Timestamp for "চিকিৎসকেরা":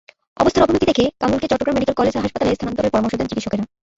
3.29-3.63